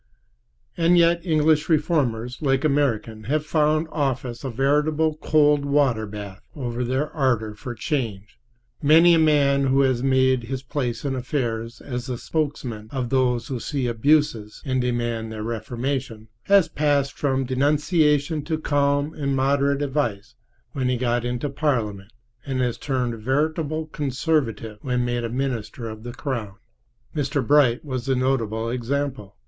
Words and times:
And 0.77 0.97
yet 0.97 1.23
English 1.23 1.69
reformers, 1.69 2.39
like 2.41 2.63
American, 2.65 3.25
have 3.25 3.45
found 3.45 3.87
office 3.91 4.43
a 4.43 4.49
veritable 4.49 5.15
cold 5.17 5.63
water 5.63 6.07
bath 6.07 6.41
for 6.55 6.83
their 6.83 7.11
ardor 7.11 7.53
for 7.53 7.75
change. 7.75 8.39
Many 8.81 9.13
a 9.13 9.19
man 9.19 9.67
who 9.67 9.81
has 9.81 10.01
made 10.01 10.45
his 10.45 10.63
place 10.63 11.05
in 11.05 11.13
affairs 11.13 11.81
as 11.81 12.07
the 12.07 12.17
spokesman 12.17 12.87
of 12.91 13.09
those 13.09 13.47
who 13.47 13.59
see 13.59 13.85
abuses 13.85 14.63
and 14.65 14.81
demand 14.81 15.31
their 15.31 15.43
reformation 15.43 16.29
has 16.45 16.67
passed 16.67 17.13
from 17.13 17.45
denunciation 17.45 18.41
to 18.45 18.57
calm 18.57 19.13
and 19.13 19.35
moderate 19.35 19.83
advice 19.83 20.33
when 20.71 20.89
he 20.89 20.97
got 20.97 21.23
into 21.23 21.47
Parliament, 21.47 22.11
and 22.43 22.59
has 22.59 22.79
turned 22.79 23.21
veritable 23.21 23.85
conservative 23.85 24.79
when 24.81 25.05
made 25.05 25.23
a 25.23 25.29
minister 25.29 25.87
of 25.87 26.01
the 26.01 26.11
crown. 26.11 26.55
Mr. 27.15 27.45
Bright 27.45 27.85
was 27.85 28.09
a 28.09 28.15
notable 28.15 28.67
example. 28.67 29.35